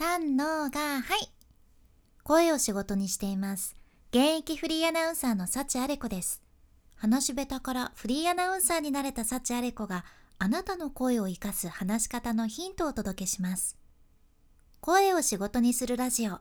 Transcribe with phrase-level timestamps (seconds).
[0.00, 1.28] 三のがはい。
[2.22, 3.76] 声を仕事にしています。
[4.12, 6.42] 現役フリーアナウンサーの幸あれ子です。
[6.96, 10.06] 話し下手からフリーアナウンサーになれた幸あれ子が
[10.38, 13.76] あなたの声を活かす話し方のヒントをお届けします。
[14.80, 16.38] 声を仕事にするラジオ。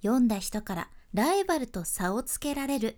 [0.00, 2.96] 読んだ人からライバルと差をつけられる。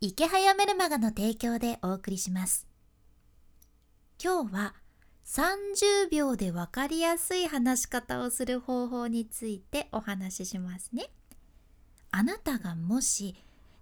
[0.00, 2.68] 池早メルマガの提供でお送りします。
[4.22, 4.74] 今日は
[5.32, 11.06] 30秒でわかりやすい話し方をする方法についてお話ししますね
[12.10, 13.34] あなたがもし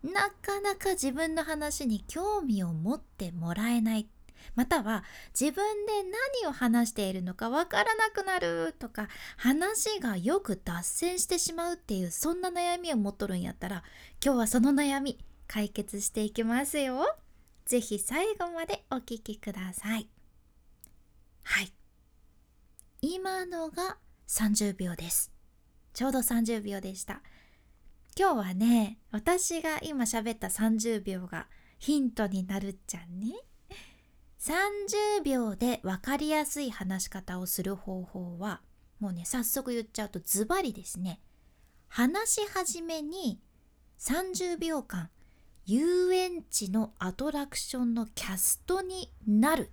[0.05, 4.07] なかなか自分の話に興味を持ってもらえない
[4.55, 5.03] または
[5.39, 5.93] 自分で
[6.45, 13.83] 何を話しているのかわからなくなるとか話がよく脱線してしまうっていうそんな悩みを持っとるんやったら
[14.25, 17.17] 今日はその悩み解決していきますよ。
[17.67, 20.20] ぜひ最後までお聞きください。
[21.43, 21.73] はい。
[23.03, 25.33] 今のが30秒です。
[25.93, 27.23] ちょうど30秒でした。
[28.19, 31.47] 今日はね、私が今喋った30秒が
[31.79, 33.35] ヒントになるっちゃんね。
[34.41, 38.63] 30秒で分かりやすい話し方をする方法は
[38.99, 41.21] もうね早速言っちゃうとズバリですね
[41.89, 43.39] 話し始めに
[43.99, 45.11] 30秒間
[45.67, 49.71] 遊園地のアトラクションのキャストになる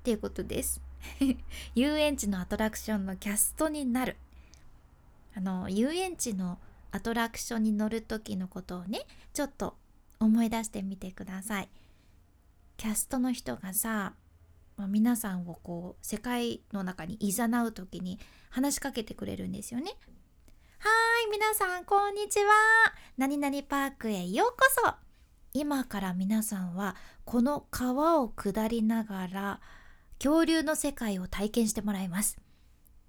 [0.00, 0.80] っていうことです
[1.74, 4.16] 遊園地のアトラクションのキャストになる。
[5.34, 6.58] あの遊園地の
[6.90, 9.76] アトラクションに乗る時のことをねちょっと
[10.18, 11.68] 思い出してみてください。
[12.76, 14.14] キャストの人がさ、
[14.76, 18.18] まあ、皆さんをこう世界の中にいざなう時に
[18.50, 19.92] 話しかけてくれるんですよね。
[20.78, 22.52] はーい皆さんこんにちは。
[23.16, 24.94] 何々パークへようこそ。
[25.54, 29.60] 今から皆さんはこの川を下りながら
[30.18, 32.36] 恐竜の世界を体験してもらいます。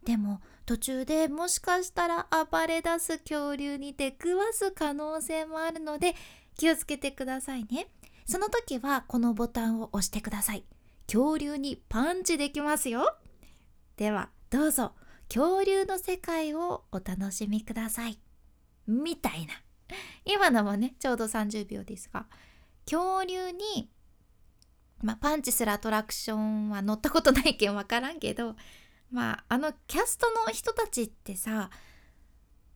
[0.05, 6.15] でも途中でもしかしたら暴れ出す恐竜に出くわす可能性もあるので
[6.55, 7.87] 気をつけてくださいね。
[8.25, 10.63] その時はこのボタンを押してください。
[11.07, 13.17] 恐竜にパンチできますよ。
[13.97, 14.93] ではどうぞ
[15.27, 18.19] 恐竜の世界をお楽しみください。
[18.87, 19.53] みたいな。
[20.25, 22.27] 今のもねちょうど30秒ですが
[22.85, 23.89] 恐竜に、
[25.01, 28.55] まあ、パンチするアトラクションは乗ったことないけん分からんけど
[29.11, 31.69] まああのキャストの人たちってさ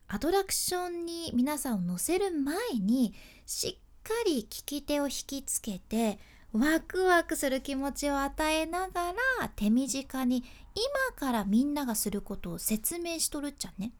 [0.08, 3.14] アトラクションに皆さんを乗せる前に
[3.46, 6.18] しっかり聞き手を引きつけて
[6.52, 13.92] ワクワクする気持ちを与えながら手短に今からみんながすることを説明しとるっちゃね。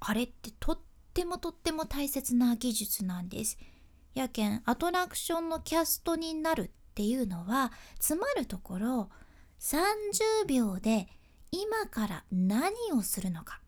[0.00, 0.78] あれってとっ
[1.12, 3.58] てもとっても大切な技術なんです。
[4.14, 9.08] やけんアトラクションのキャストになるっていうのはつまるところ
[9.58, 11.08] 30秒で
[11.50, 13.62] 今から何をするのか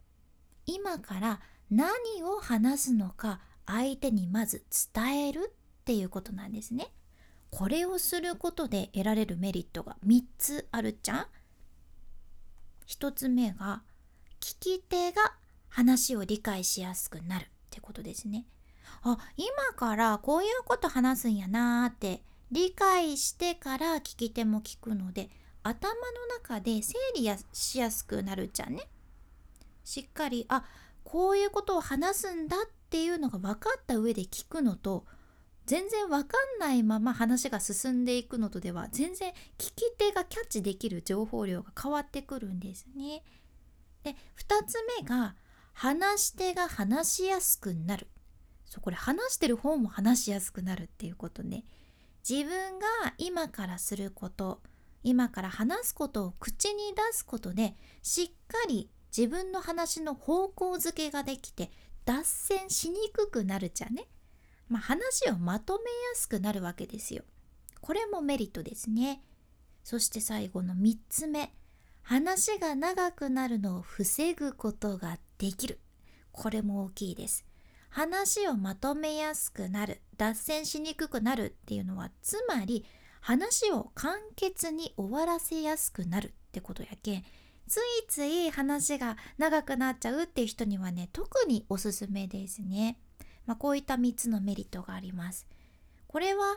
[0.66, 1.41] 今から
[1.71, 1.88] 何
[2.25, 4.62] を話すのか相手にまず
[4.94, 6.88] 伝えるっていうことなんですね。
[7.50, 11.26] これをすることで得られるメリットが3つあるじゃん。
[12.87, 13.82] 1つ目が
[14.41, 15.32] 聞き手が
[15.71, 18.44] 話を理解しやすくなるってことですね。
[19.04, 22.22] あ今からこういうこと話すんやなーって
[22.53, 25.31] 理解してから聞き手も聞くので
[25.63, 28.83] 頭の中で整理やしやすくなるじゃんね。
[29.85, 30.63] しっかりあ
[31.03, 35.07] こういうことを話すんだっていうのが分かった上で聞くのと
[35.65, 43.23] 全然わかんないまま話が進んでいくのとでは全然聞き手がキャッチできる情報量が変わってくるんですね。
[44.05, 45.37] で2つ目が
[45.73, 48.09] 話し手が話しやすくなる。
[48.67, 51.65] そうこれ話してる方も話しやすくなるっていうことね。
[52.28, 52.87] 自分が
[53.19, 54.60] 今からすること
[55.03, 61.71] 今から話すことを口に出すことでしっかり自分の話の方向づけができて
[62.05, 64.09] 脱線しにくくなるじゃね。
[64.69, 65.84] まあ、話をまとめや
[66.15, 67.22] すくなるわけですよ。
[67.81, 69.22] これもメリットですね。
[69.84, 71.53] そして最後の3つ目。
[72.03, 75.78] 話が長くなるのを防ぐことができる。
[76.33, 77.45] これも大きいです。
[77.92, 82.86] 話をまとめやすくなる、脱線しにくくなるっていうのは、つまり
[83.21, 87.24] 話を簡潔に終わらせやすくなるってことやけん、
[87.68, 92.98] ついつい話が長くなっちゃうっていう人にはね、特におすすめですね。
[93.44, 95.47] まあ、こういった3つのメリットがあります。
[96.09, 96.56] これは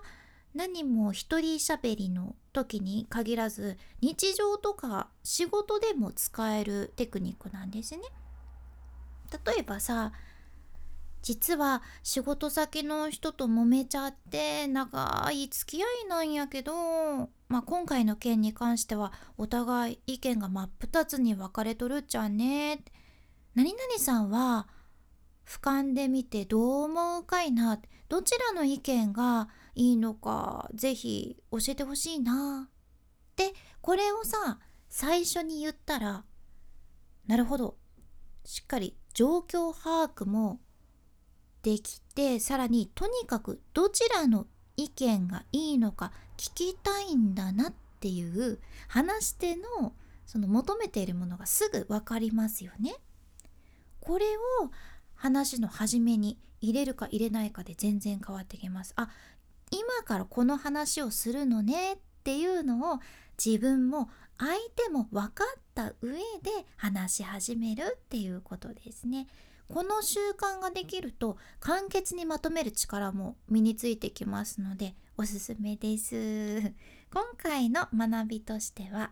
[0.53, 8.03] 何も一人喋りの時に限らず日常とか仕事でも使えるテクニックなんですね。
[9.45, 10.13] 例えばさ
[11.25, 22.83] 実は仕事先の人と揉めちゃって長い付き合いなんやけど、まあ、今回の件に関してはお互い意見が真っ二つに分かれとるっちゃね。
[23.55, 24.67] 何々さんは
[25.47, 27.79] 俯瞰で見てどう思うかいな。
[28.07, 32.69] どちらの意見がいいのかぜひ教えてほしいな。
[33.35, 33.51] で
[33.81, 36.23] これをさ最初に言ったら
[37.25, 37.77] なるほど。
[38.43, 40.59] しっかり状況把握も
[41.65, 44.45] できてさらにとにかくどちらの
[44.77, 49.93] 意見がいいのか聞きたいんだなっていう話し手の
[50.27, 52.93] その求めているものがすぐ分かりますよね。
[53.99, 54.25] これ
[54.61, 54.69] を
[55.15, 58.93] 話の初めに入れるか入れないかで全然変わってきます。
[58.95, 59.09] あ
[59.71, 62.99] 今からこの話をするのねっていうのを
[63.43, 66.19] 自分も相手も分かった上で
[66.77, 69.27] 話し始めるっていうことですね。
[69.67, 76.59] この習慣ができると簡潔にまとめる力も身についてきますのでおすすめです。
[77.11, 79.11] 今回の学びとしては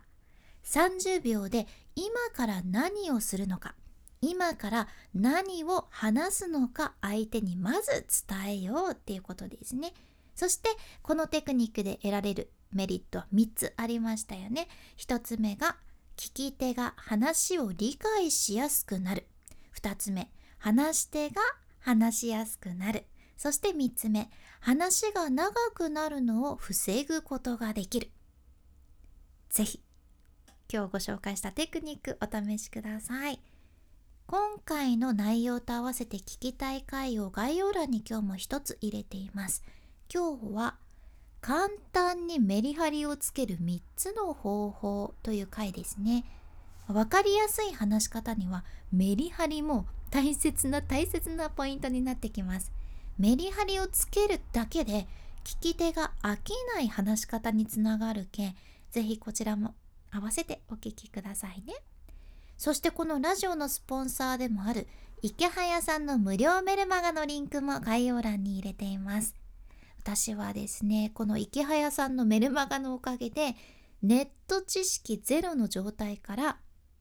[0.64, 1.66] 30秒で
[1.96, 3.74] 今から何をするのか
[4.20, 9.92] 今から何を話すのか相手にまず伝えようっていうことですね。
[10.34, 10.68] そして
[11.02, 14.68] このテクニックで得られるメリットは3つありましたよね。
[14.98, 15.76] 1つ目が
[16.16, 19.26] 聞き手が話を理解しやすくなる。
[19.76, 21.40] 2つ目話し手が
[21.78, 23.04] 話しやすくなる。
[23.36, 24.30] そして3つ目、
[24.60, 28.10] 話が長くなるのを防ぐことができる。
[29.50, 29.82] ぜひ、
[30.72, 33.40] 今日ご紹介したテクニックお試しください。
[34.26, 39.62] 今回の内容と合わせて聞きたい回を概要欄に今日も一つ入れています。
[40.12, 40.78] 今日は
[41.46, 46.24] 簡単にメリハリをつける3つの方法という回ですね。
[46.88, 52.72] 分かりやすい話し方にはメリハリも大切な大切なポイントになってきます。
[53.18, 55.06] メリハリをつけるだけで
[55.44, 58.54] 聞き手が飽きない話し方につながるけ
[58.90, 59.74] ぜひこちらも
[60.10, 61.74] 合わせてお聞きくださいね。
[62.56, 64.86] そしてこのラジオのスポンサーでもある
[65.20, 69.43] 池早さんの無料メルマガのリンクも概要欄に入れています。
[70.06, 73.56] 私はですねこの池早さんのメルマガのおかげで
[74.02, 76.58] ネット知識ゼロの状態から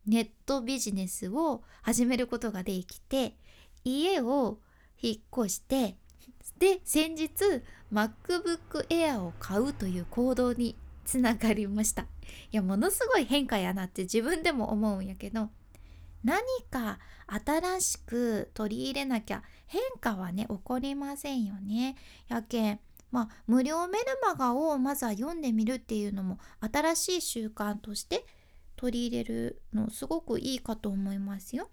[0.07, 3.35] ネットビジネスを始めることができて
[3.83, 4.59] 家を
[5.01, 5.97] 引っ越して
[6.59, 7.29] で先日
[7.91, 12.03] MacBook Air を買うという行動につながりました。
[12.03, 12.05] い
[12.51, 15.49] やものすごい変化やなって自分でも思うんやけど
[16.23, 16.39] 何
[16.71, 21.97] か新しく取り入れなきゃ変化はね起こりませんよね。
[22.29, 22.79] やけん
[23.13, 28.25] まあ無料メルマガをまずは読んでみるっていうのも新しい習慣として
[28.75, 31.69] 取り入れるのすごくいいかと思いますよ。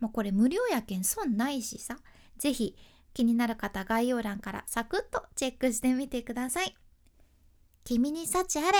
[0.00, 1.96] まあ、これ無料やけん損ないしさ
[2.36, 2.76] 是非
[3.14, 6.76] 気になる方概要欄からサクッとチェックしてみてください。
[7.84, 8.78] 君に幸あれ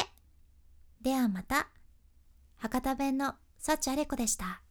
[1.00, 1.68] ではまた
[2.56, 4.65] 博多弁の幸あれ子でした。